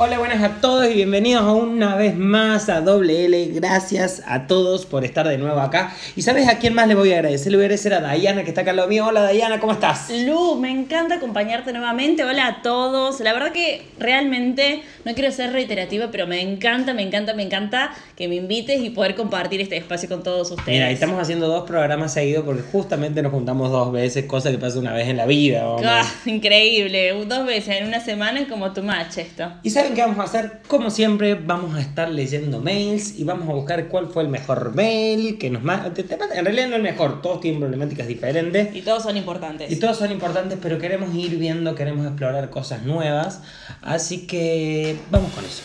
[0.00, 3.46] Hola, buenas a todos y bienvenidos una vez más a Doble L.
[3.46, 5.92] Gracias a todos por estar de nuevo acá.
[6.14, 7.50] ¿Y sabes a quién más le voy a agradecer?
[7.50, 9.06] Le voy a agradecer a Dayana que está acá al lado mío.
[9.08, 10.08] Hola Dayana, ¿cómo estás?
[10.08, 12.22] Lu, me encanta acompañarte nuevamente.
[12.22, 13.18] Hola a todos.
[13.18, 17.90] La verdad que realmente no quiero ser reiterativa, pero me encanta, me encanta, me encanta
[18.14, 20.68] que me invites y poder compartir este espacio con todos ustedes.
[20.68, 24.78] Mira, estamos haciendo dos programas seguidos porque justamente nos juntamos dos veces, cosa que pasa
[24.78, 25.64] una vez en la vida.
[25.84, 29.50] Ah, increíble, dos veces en una semana es como tu match esto.
[29.64, 30.60] ¿Y saben qué vamos a hacer?
[30.68, 34.74] Como siempre, vamos a estar leyendo mails y vamos a buscar cuál fue el mejor
[34.74, 38.74] mail que nos En realidad no el mejor, todos tienen problemáticas diferentes.
[38.74, 39.70] Y todos son importantes.
[39.70, 43.40] Y todos son importantes, pero queremos ir viendo, queremos explorar cosas nuevas.
[43.80, 45.62] Así que vamos con eso.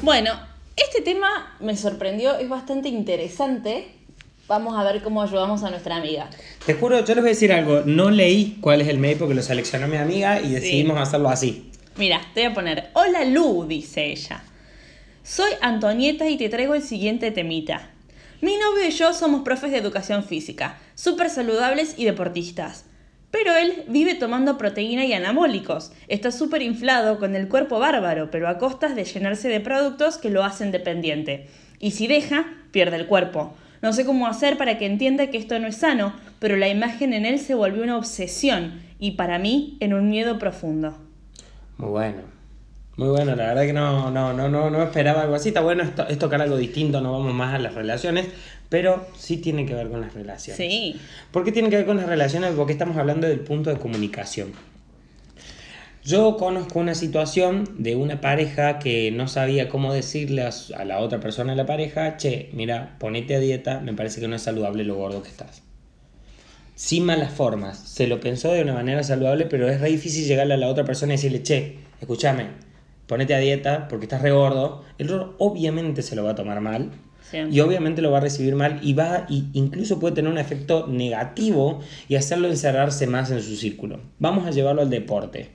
[0.00, 0.32] Bueno,
[0.76, 3.92] este tema me sorprendió, es bastante interesante.
[4.48, 6.30] Vamos a ver cómo ayudamos a nuestra amiga.
[6.66, 7.82] Te juro, yo les voy a decir algo.
[7.86, 11.70] No leí cuál es el mail porque lo seleccionó mi amiga y decidimos hacerlo así.
[11.96, 12.90] Mira, te voy a poner.
[12.94, 14.42] Hola Lu, dice ella.
[15.22, 17.90] Soy Antonieta y te traigo el siguiente temita.
[18.40, 22.84] Mi novio y yo somos profes de educación física, súper saludables y deportistas.
[23.30, 25.92] Pero él vive tomando proteína y anabólicos.
[26.08, 30.30] Está súper inflado, con el cuerpo bárbaro, pero a costas de llenarse de productos que
[30.30, 31.46] lo hacen dependiente.
[31.78, 33.54] Y si deja, pierde el cuerpo.
[33.86, 37.12] No sé cómo hacer para que entienda que esto no es sano, pero la imagen
[37.12, 40.98] en él se volvió una obsesión y para mí en un miedo profundo.
[41.78, 42.22] Muy bueno.
[42.96, 45.50] Muy bueno, la verdad que no, no, no, no, no esperaba algo así.
[45.50, 48.26] Está bueno es tocar algo distinto, no vamos más a las relaciones,
[48.68, 50.56] pero sí tiene que ver con las relaciones.
[50.56, 51.00] Sí.
[51.30, 52.54] ¿Por qué tiene que ver con las relaciones?
[52.56, 54.48] Porque estamos hablando del punto de comunicación.
[56.06, 61.18] Yo conozco una situación de una pareja que no sabía cómo decirle a, la otra
[61.18, 64.84] persona de la pareja, che, mira, ponete a dieta, me parece que no es saludable
[64.84, 65.64] lo gordo que estás.
[66.76, 70.54] Sin malas formas, se lo pensó de una manera saludable, pero es re difícil llegarle
[70.54, 72.50] a la otra persona y decirle, che, escúchame,
[73.08, 74.84] ponete a dieta porque estás re gordo.
[74.98, 76.92] El otro obviamente se lo va a tomar mal,
[77.50, 80.86] y obviamente lo va a recibir mal y va y incluso puede tener un efecto
[80.86, 83.98] negativo y hacerlo encerrarse más en su círculo.
[84.20, 85.50] Vamos a llevarlo al deporte.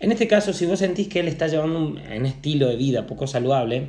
[0.00, 3.06] En este caso, si vos sentís que él está llevando un, un estilo de vida
[3.06, 3.88] poco saludable,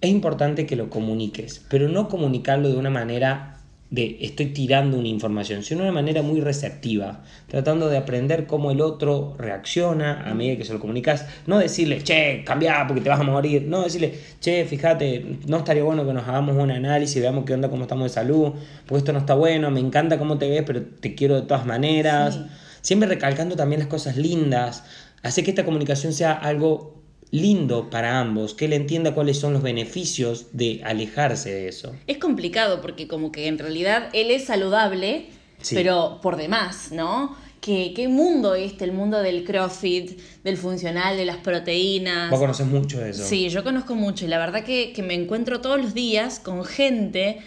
[0.00, 3.52] es importante que lo comuniques, pero no comunicarlo de una manera
[3.92, 8.70] de estoy tirando una información, sino de una manera muy receptiva, tratando de aprender cómo
[8.70, 11.26] el otro reacciona a medida que se lo comunicas.
[11.46, 13.64] No decirle, che, cambia porque te vas a morir.
[13.68, 17.68] No decirle, che, fíjate, no estaría bueno que nos hagamos un análisis, veamos qué onda,
[17.68, 18.52] cómo estamos de salud,
[18.86, 21.66] porque esto no está bueno, me encanta cómo te ves, pero te quiero de todas
[21.66, 22.40] maneras.
[22.80, 24.84] Siempre recalcando también las cosas lindas.
[25.22, 29.62] Hace que esta comunicación sea algo lindo para ambos, que él entienda cuáles son los
[29.62, 31.94] beneficios de alejarse de eso.
[32.06, 35.28] Es complicado porque como que en realidad él es saludable,
[35.70, 37.36] pero por demás, ¿no?
[37.62, 38.84] ¿Qué, ¿Qué mundo es este?
[38.84, 42.28] El mundo del CrossFit, del funcional, de las proteínas.
[42.28, 43.24] Vos conoces mucho de eso.
[43.24, 46.64] Sí, yo conozco mucho y la verdad que, que me encuentro todos los días con
[46.64, 47.38] gente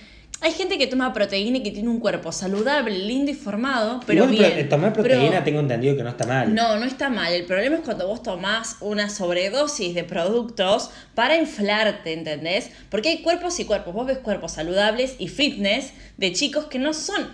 [0.42, 4.28] hay gente que toma proteína y que tiene un cuerpo saludable, lindo y formado, pero
[4.28, 4.68] bien.
[4.70, 6.54] tomar proteína tengo entendido que no está mal.
[6.54, 7.34] No, no está mal.
[7.34, 12.70] El problema es cuando vos tomás una sobredosis de productos para inflarte, ¿entendés?
[12.90, 13.94] Porque hay cuerpos y cuerpos.
[13.94, 17.28] Vos ves cuerpos saludables y fitness de chicos que no son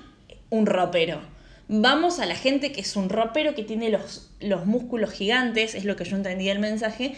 [0.50, 1.22] un ropero.
[1.68, 5.86] Vamos a la gente que es un ropero que tiene los, los músculos gigantes, es
[5.86, 7.16] lo que yo entendí del mensaje,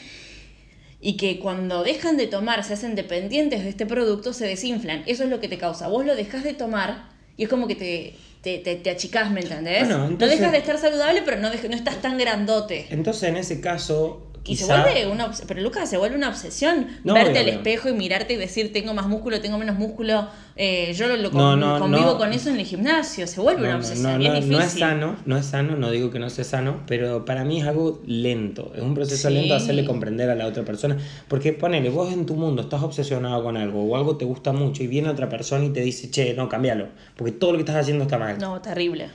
[1.05, 5.03] y que cuando dejan de tomar, se hacen dependientes de este producto, se desinflan.
[5.05, 5.89] Eso es lo que te causa.
[5.89, 9.89] Vos lo dejas de tomar y es como que te, te, te, achicás, ¿me entendés?
[9.89, 12.87] no dejas de estar saludable, pero no, no estás tan grandote.
[12.89, 17.39] Entonces, en ese caso, y se vuelve una pero Lucas se vuelve una obsesión verte
[17.39, 20.27] al espejo y mirarte y decir tengo más músculo, tengo menos músculo.
[20.55, 24.21] Eh, yo lo, convivo con eso en el gimnasio, se vuelve una obsesión.
[24.21, 27.25] No, es no es sano, no es sano, no digo que no sea sano, pero
[27.25, 30.97] para mí es algo lento, es un proceso lento hacerle comprender a la otra persona.
[31.27, 34.83] Porque ponele, vos en tu mundo estás obsesionado con algo o algo te gusta mucho
[34.83, 37.77] y viene otra persona y te dice, che, no, cámbialo, porque todo lo que estás
[37.77, 38.38] haciendo está mal.
[38.39, 39.07] No, terrible.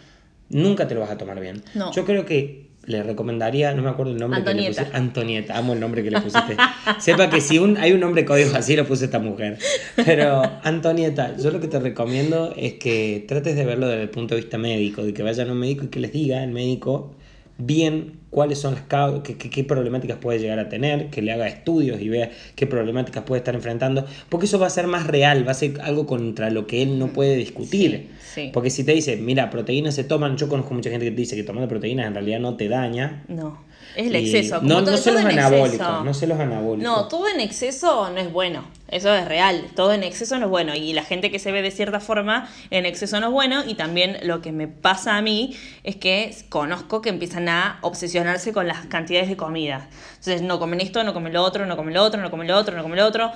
[0.49, 1.62] Nunca te lo vas a tomar bien.
[1.93, 4.87] Yo creo que le recomendaría, no me acuerdo el nombre que le puse.
[4.93, 6.56] Antonieta, amo el nombre que le pusiste.
[6.99, 9.58] Sepa que si un, hay un nombre código así, lo puse esta mujer.
[9.94, 14.35] Pero Antonieta, yo lo que te recomiendo es que trates de verlo desde el punto
[14.35, 17.14] de vista médico, de que vayan a un médico y que les diga el médico
[17.58, 22.00] bien cuáles son las qué, qué, problemáticas puede llegar a tener, que le haga estudios
[22.00, 25.50] y vea qué problemáticas puede estar enfrentando, porque eso va a ser más real, va
[25.50, 28.10] a ser algo contra lo que él no puede discutir.
[28.52, 31.34] Porque si te dice, mira, proteínas se toman, yo conozco mucha gente que te dice
[31.34, 33.25] que tomando proteínas en realidad no te daña.
[33.26, 33.66] No.
[33.96, 34.56] Es el Y exceso.
[34.56, 36.84] como No, todo- no sé todo los anabólicos, no sé los anabólicos.
[36.93, 38.64] No, todo en exceso no es bueno.
[38.88, 39.67] Eso es real.
[39.76, 40.75] Todo en exceso no es bueno.
[40.75, 43.62] Y la gente que se ve de cierta forma en exceso no es bueno.
[43.67, 48.52] Y también lo que me pasa a mí es que conozco que empiezan a obsesionarse
[48.52, 49.88] con las cantidades de comida.
[50.11, 52.56] Entonces, no comen esto, no comen lo otro, no comen lo otro, no comen lo
[52.56, 53.31] otro, no comen lo otro.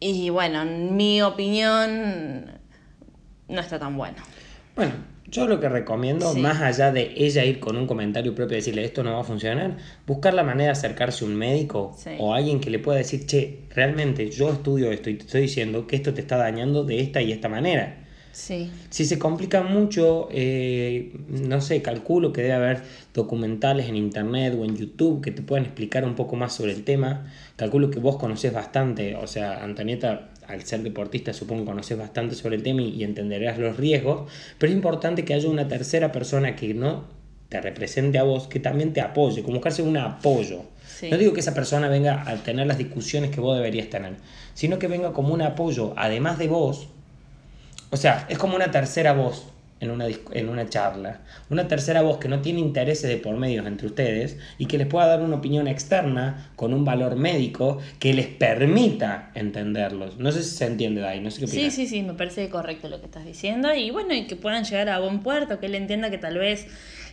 [0.00, 2.58] Y bueno, en mi opinión,
[3.48, 4.16] no está tan bueno.
[4.74, 4.92] Bueno,
[5.30, 6.40] yo lo que recomiendo, Sí.
[6.40, 9.24] más allá de ella ir con un comentario propio y decirle esto no va a
[9.24, 12.10] funcionar, buscar la manera de acercarse a un médico Sí.
[12.18, 15.86] o alguien que le pueda decir, che, realmente yo estudio esto y te estoy diciendo
[15.86, 17.96] que esto te está dañando de esta y esta manera.
[18.32, 18.70] Sí.
[18.90, 22.82] Si se complica mucho, eh, no sé, calculo que debe haber
[23.12, 26.84] documentales en internet o en YouTube que te puedan explicar un poco más sobre el
[26.84, 27.26] tema.
[27.56, 32.34] Calculo que vos conocés bastante, o sea, Antonieta, al ser deportista, supongo que conocés bastante
[32.34, 36.12] sobre el tema y, y entenderás los riesgos, pero es importante que haya una tercera
[36.12, 37.04] persona que no
[37.48, 40.62] te represente a vos, que también te apoye, como buscarse un apoyo.
[40.86, 41.10] Sí.
[41.10, 44.14] No digo que esa persona venga a tener las discusiones que vos deberías tener,
[44.54, 46.88] sino que venga como un apoyo, además de vos,
[47.90, 49.46] o sea, es como una tercera voz
[49.80, 51.20] en una, en una charla.
[51.48, 54.86] Una tercera voz que no tiene intereses de por medio entre ustedes y que les
[54.86, 60.18] pueda dar una opinión externa con un valor médico que les permita entenderlos.
[60.18, 61.74] No sé si se entiende, Dai, no sé qué Sí, opinas.
[61.74, 63.74] sí, sí, me parece correcto lo que estás diciendo.
[63.74, 66.66] Y bueno, y que puedan llegar a buen puerto, que él entienda que tal vez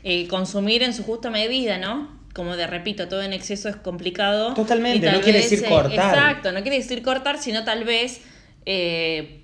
[0.04, 2.18] eh, consumir en su justa medida, ¿no?
[2.34, 4.54] Como de repito, todo en exceso es complicado.
[4.54, 5.94] Totalmente, no quiere vez, decir cortar.
[5.94, 8.22] exacto, no quiere decir cortar, sino tal vez
[8.66, 9.44] eh,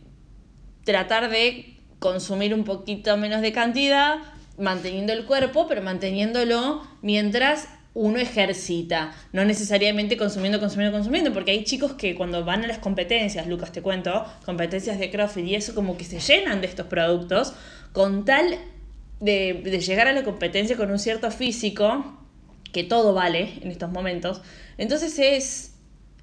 [0.84, 1.73] tratar de
[2.04, 4.18] consumir un poquito menos de cantidad,
[4.58, 11.64] manteniendo el cuerpo, pero manteniéndolo mientras uno ejercita, no necesariamente consumiendo, consumiendo, consumiendo, porque hay
[11.64, 15.74] chicos que cuando van a las competencias, Lucas te cuento, competencias de CrossFit y eso
[15.74, 17.54] como que se llenan de estos productos
[17.94, 18.58] con tal
[19.22, 22.20] de, de llegar a la competencia con un cierto físico,
[22.74, 24.42] que todo vale en estos momentos,
[24.78, 25.73] entonces es,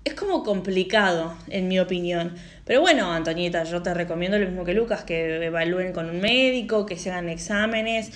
[0.04, 2.34] es como complicado, en mi opinión.
[2.64, 6.86] Pero bueno, Antonieta, yo te recomiendo lo mismo que Lucas, que evalúen con un médico,
[6.86, 8.10] que se hagan exámenes.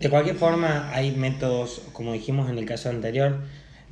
[0.00, 3.40] De cualquier forma, hay métodos, como dijimos en el caso anterior,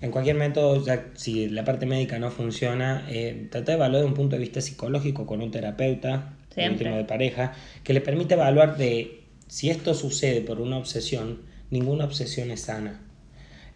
[0.03, 4.09] en cualquier método, ya si la parte médica no funciona, eh, trata de evaluar desde
[4.09, 6.85] un punto de vista psicológico con un terapeuta, Siempre.
[6.85, 12.05] último de pareja, que le permite evaluar de si esto sucede por una obsesión, ninguna
[12.05, 13.01] obsesión es sana.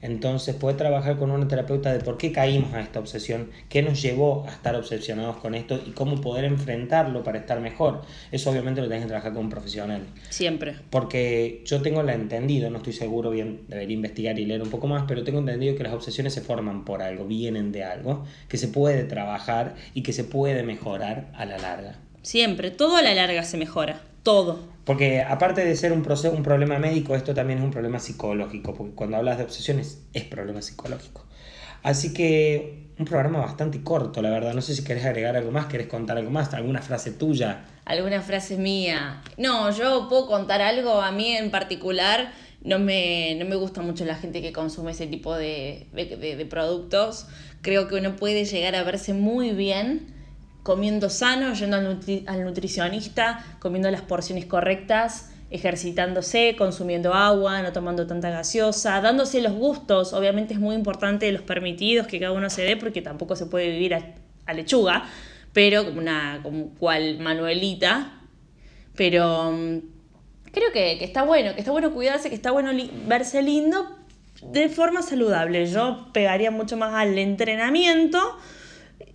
[0.01, 4.01] Entonces puede trabajar con una terapeuta de por qué caímos a esta obsesión, qué nos
[4.01, 8.03] llevó a estar obsesionados con esto y cómo poder enfrentarlo para estar mejor.
[8.31, 10.03] Eso obviamente lo tienes que trabajar con un profesional.
[10.29, 10.77] Siempre.
[10.91, 14.87] Porque yo tengo la entendido, no estoy seguro bien, debería investigar y leer un poco
[14.87, 18.57] más, pero tengo entendido que las obsesiones se forman por algo, vienen de algo, que
[18.57, 21.99] se puede trabajar y que se puede mejorar a la larga.
[22.23, 22.71] Siempre.
[22.71, 24.01] Todo a la larga se mejora.
[24.29, 24.59] Todo.
[24.85, 28.75] Porque aparte de ser un, proceso, un problema médico, esto también es un problema psicológico,
[28.75, 31.25] porque cuando hablas de obsesiones es problema psicológico.
[31.83, 34.53] Así que un programa bastante corto, la verdad.
[34.53, 37.65] No sé si querés agregar algo más, querés contar algo más, alguna frase tuya.
[37.87, 39.23] ¿Alguna frase mía?
[39.39, 41.01] No, yo puedo contar algo.
[41.01, 45.07] A mí en particular no me, no me gusta mucho la gente que consume ese
[45.07, 47.29] tipo de, de- de- de productos.
[47.63, 50.18] Creo que uno puede llegar a verse muy bien
[50.69, 57.73] comiendo sano, yendo al, nutri- al nutricionista, comiendo las porciones correctas, ejercitándose, consumiendo agua, no
[57.73, 60.13] tomando tanta gaseosa, dándose los gustos.
[60.13, 63.71] Obviamente es muy importante los permitidos que cada uno se dé porque tampoco se puede
[63.71, 65.07] vivir a, lechuga,
[65.55, 68.21] pero como una como cual Manuelita.
[68.95, 69.79] Pero mm,
[70.53, 72.73] creo que, que está bueno, que está bueno cuidarse, que está bueno
[73.07, 73.89] verse lindo
[74.43, 75.65] de forma saludable.
[75.65, 78.19] Yo pegaría mucho más al entrenamiento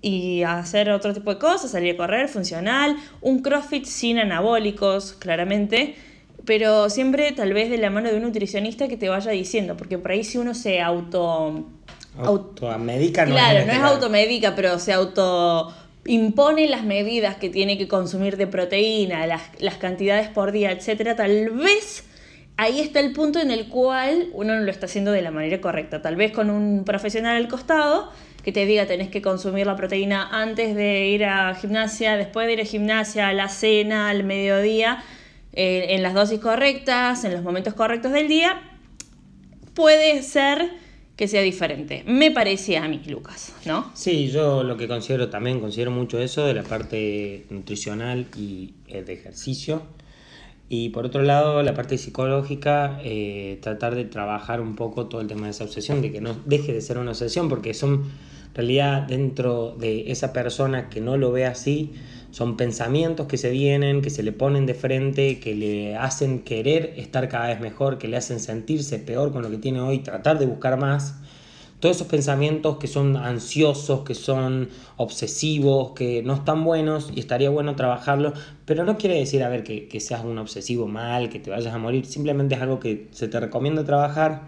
[0.03, 5.95] y hacer otro tipo de cosas, salir a correr, funcional, un CrossFit sin anabólicos, claramente,
[6.45, 9.97] pero siempre tal vez de la mano de un nutricionista que te vaya diciendo, porque
[9.97, 11.65] por ahí si uno se auto...
[12.17, 13.93] aut- Automedica no Claro, es no es legal.
[13.93, 15.73] automédica, pero se auto
[16.05, 21.15] impone las medidas que tiene que consumir de proteína, las, las cantidades por día, etcétera,
[21.15, 22.03] tal vez
[22.57, 25.61] ahí está el punto en el cual uno no lo está haciendo de la manera
[25.61, 26.01] correcta.
[26.01, 28.11] Tal vez con un profesional al costado
[28.43, 32.53] que te diga tenés que consumir la proteína antes de ir a gimnasia, después de
[32.53, 35.03] ir a gimnasia, a la cena, al mediodía,
[35.53, 38.61] eh, en las dosis correctas, en los momentos correctos del día,
[39.73, 40.71] puede ser
[41.15, 42.03] que sea diferente.
[42.05, 43.91] Me parecía a mí, Lucas, ¿no?
[43.93, 49.03] Sí, yo lo que considero también, considero mucho eso de la parte nutricional y eh,
[49.03, 49.83] de ejercicio.
[50.75, 55.27] Y por otro lado, la parte psicológica, eh, tratar de trabajar un poco todo el
[55.27, 58.05] tema de esa obsesión, de que no deje de ser una obsesión, porque son,
[58.55, 61.93] realidad, dentro de esa persona que no lo ve así,
[62.31, 66.95] Son pensamientos que se vienen, que se le ponen de frente, que le hacen querer
[66.97, 70.39] estar cada vez mejor, que le hacen sentirse peor con lo que tiene hoy, tratar
[70.39, 71.13] de buscar más.
[71.83, 77.49] Todos esos pensamientos que son ansiosos, que son obsesivos, que no están buenos y estaría
[77.49, 81.39] bueno trabajarlos, pero no quiere decir, a ver, que, que seas un obsesivo mal, que
[81.39, 84.43] te vayas a morir, simplemente es algo que se te recomienda trabajar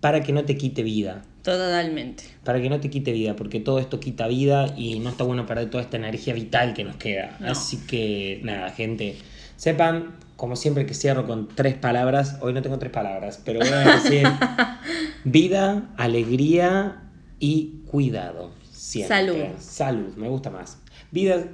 [0.00, 1.22] para que no te quite vida.
[1.42, 2.24] Totalmente.
[2.44, 5.46] Para que no te quite vida, porque todo esto quita vida y no está bueno
[5.46, 7.34] perder toda esta energía vital que nos queda.
[7.40, 7.50] No.
[7.50, 9.16] Así que, nada, gente,
[9.56, 13.70] sepan, como siempre que cierro con tres palabras, hoy no tengo tres palabras, pero voy
[13.70, 14.28] a decir
[15.30, 17.02] vida, alegría
[17.38, 18.52] y cuidado.
[18.70, 19.16] Siempre.
[19.16, 19.36] Salud.
[19.58, 20.78] Salud, me gusta más.
[21.10, 21.44] Vida,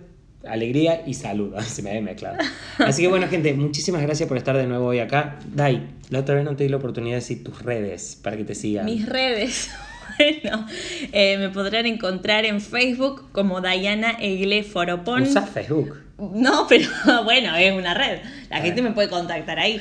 [0.46, 1.54] alegría y salud.
[1.62, 2.36] Se me había mezclado.
[2.78, 5.38] Así que bueno, gente, muchísimas gracias por estar de nuevo hoy acá.
[5.52, 8.44] Dai, la otra vez no te di la oportunidad de decir tus redes para que
[8.44, 8.86] te sigan.
[8.86, 9.70] Mis redes.
[10.42, 10.66] Bueno,
[11.12, 15.22] eh, me podrán encontrar en Facebook como Diana Egle Foropón.
[15.22, 16.04] ¿Usas Facebook?
[16.18, 16.88] No, pero
[17.24, 18.20] bueno, es una red.
[18.50, 19.80] La gente me puede contactar ahí.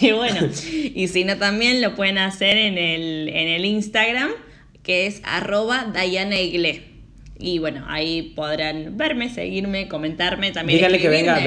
[0.00, 4.30] y bueno, y si no, también lo pueden hacer en el, en el Instagram,
[4.82, 6.89] que es arroba Diana Egle.
[7.40, 10.78] Y bueno, ahí podrán verme, seguirme, comentarme también.
[10.78, 11.38] Díganle que venga,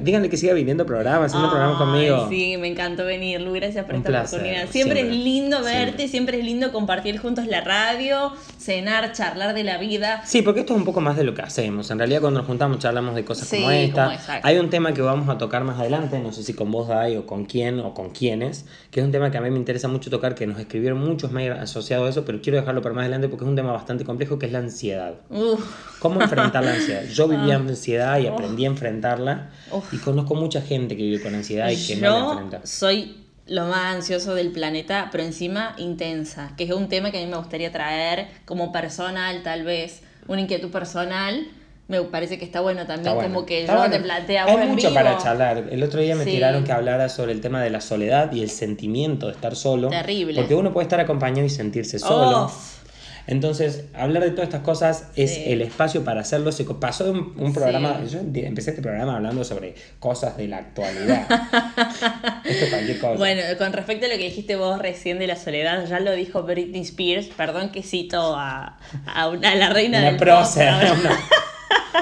[0.00, 2.28] díganle que siga viniendo programas, haciendo programas conmigo.
[2.28, 3.52] Sí, me encantó venir, Lu.
[3.52, 4.70] Gracias por Un esta placer, oportunidad.
[4.70, 6.08] Siempre, siempre, es lindo verte, siempre.
[6.08, 6.38] siempre.
[6.38, 10.22] es lindo compartir juntos la radio, cenar, charlar de la vida.
[10.24, 11.90] Sí, porque esto es un poco más de lo que hacemos.
[11.90, 14.04] En realidad cuando nos juntamos charlamos de cosas Sí, como esta.
[14.06, 14.38] como.
[14.42, 17.16] Hay un tema que vamos a tocar más adelante, no sé si con vos, Dai,
[17.16, 19.88] o con quién, o con quiénes, que es un tema que a mí me interesa
[19.88, 23.02] mucho tocar, que nos escribieron muchos mails asociados a eso, pero quiero dejarlo para más
[23.02, 25.14] adelante porque es un tema bastante complejo, que es la ansiedad.
[25.30, 27.02] Uf, ¿Cómo enfrentar la ansiedad?
[27.04, 29.92] Yo vivía ansiedad y aprendí a enfrentarla Uf.
[29.92, 32.66] y conozco mucha gente que vive con ansiedad y que no la yo enfrenta.
[32.66, 37.20] soy lo más ansioso del planeta, pero encima intensa, que es un tema que a
[37.24, 41.46] mí me gustaría traer como personal, tal vez, una inquietud personal.
[41.86, 43.94] Me parece que está bueno también, Está bueno, como que está yo bueno.
[43.94, 44.94] te plantea Hay mucho vivo.
[44.94, 45.68] para charlar.
[45.70, 46.30] El otro día me Sí.
[46.30, 49.90] tiraron que hablara sobre el tema de la soledad y el sentimiento de estar solo.
[49.90, 50.40] Terrible.
[50.40, 52.46] Porque uno puede estar acompañado y sentirse solo.
[52.46, 52.83] Uf.
[53.26, 55.44] Entonces, hablar de todas estas cosas es Sí.
[55.46, 56.52] el espacio para hacerlo.
[56.52, 58.12] Se pasó un, un programa, Sí.
[58.14, 61.26] yo empe- empecé este programa hablando sobre cosas de la actualidad.
[62.44, 63.14] Esto es cualquier cosa.
[63.14, 66.42] Bueno, con respecto a lo que dijiste vos recién de la soledad, ya lo dijo
[66.42, 70.98] Britney Spears, perdón que cito a, a, una- a la reina una del prócer, pop,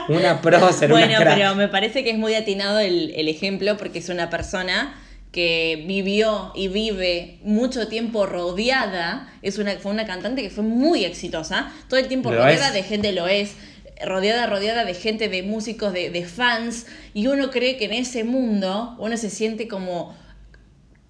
[0.09, 3.77] una, una prócer, Bueno, una pero me parece que es muy atinado el, el ejemplo
[3.77, 4.95] porque es una persona
[5.33, 11.05] que vivió y vive mucho tiempo rodeada, es una, fue una cantante que fue muy
[11.05, 12.75] exitosa, todo el tiempo Lo rodeada es.
[12.75, 13.57] de gente lo es,
[14.05, 18.25] rodeada, rodeada de gente, de músicos, de, de fans, y uno cree que en ese
[18.25, 20.15] mundo uno se siente como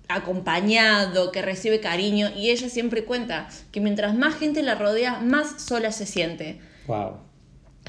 [0.09, 5.63] acompañado, que recibe cariño, y ella siempre cuenta que mientras más gente la rodea, más
[5.63, 6.61] sola se siente.
[6.87, 7.32] Wow.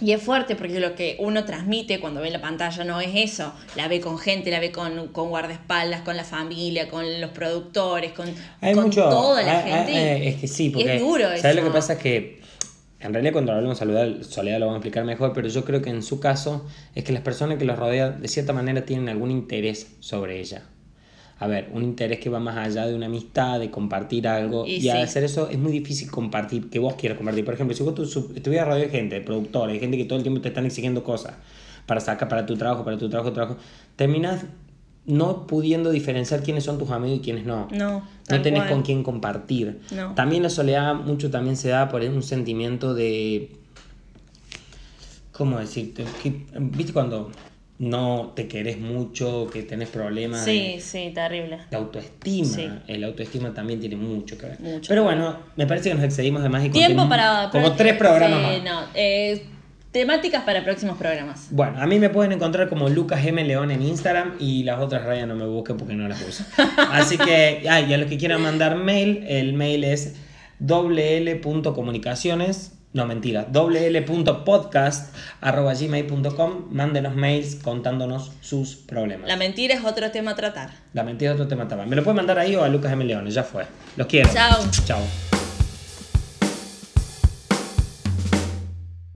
[0.02, 3.54] Y es fuerte porque lo que uno transmite cuando ve la pantalla no es eso.
[3.76, 8.12] La ve con gente, la ve con, con guardaespaldas, con la familia, con los productores,
[8.12, 8.28] con,
[8.60, 9.08] Hay con mucho.
[9.10, 9.98] toda la hay- gente.
[9.98, 10.96] hay- es que sí, porque.
[10.96, 11.54] es duro ¿Sabes eso.
[11.54, 11.94] lo que pasa?
[11.94, 12.42] Es que.
[13.00, 15.82] En realidad, cuando hablamos de soledad, soledad lo vamos a explicar mejor, pero yo creo
[15.82, 19.10] que en su caso es que las personas que los rodean de cierta manera tienen
[19.10, 20.64] algún interés sobre ella.
[21.40, 24.66] A ver, un interés que va más allá de una amistad, de compartir algo.
[24.66, 24.90] Y Y, sí.
[24.90, 27.44] al hacer eso es muy difícil compartir, que vos quieras compartir.
[27.44, 27.94] Por ejemplo, si vos
[28.36, 31.04] estuvieras rodeado de gente, de productores, de gente que todo el tiempo te están exigiendo
[31.04, 31.34] cosas
[31.86, 33.58] para sacar para tu trabajo, para tu trabajo, trabajo,
[33.96, 34.46] terminas
[35.06, 37.68] no pudiendo diferenciar quiénes son tus amigos y quiénes no.
[37.72, 38.70] No, No tenés cual.
[38.72, 39.82] con quién compartir.
[39.94, 40.14] No.
[40.16, 43.52] También la soledad mucho también se da por un sentimiento de...
[45.34, 46.06] ¿Cómo decirte?
[46.58, 47.32] ¿Viste cuando
[47.80, 51.58] no te querés mucho, que tenés problemas Sí, de, sí, terrible.
[51.70, 52.46] de autoestima?
[52.48, 52.70] Sí.
[52.88, 54.60] El autoestima también tiene mucho que ver.
[54.60, 57.50] Mucho Pero bueno, me parece que nos excedimos de más y Tiempo para...
[57.52, 58.72] Como para- tres programas sí, más.
[58.72, 59.46] no, eh,
[59.92, 61.48] temáticas para próximos programas.
[61.52, 63.44] Bueno, a mí me pueden encontrar como Lucas M.
[63.44, 66.44] León en Instagram y las otras rayas no me busquen porque no las uso.
[66.92, 70.16] Así que, ah, y a los que quieran mandar mail, el mail es
[70.60, 79.28] wl.comunicaciones, no mentira, wl.podcast.gmail.com, mándenos mails contándonos sus problemas.
[79.28, 80.70] La mentira es otro tema a tratar.
[80.94, 81.90] La mentira es otro tema también.
[81.90, 83.04] Me lo pueden mandar ahí o a Lucas M.
[83.04, 83.66] León, ya fue.
[83.98, 84.30] Los quiero.
[84.32, 84.64] Chao.
[84.86, 85.33] Chao.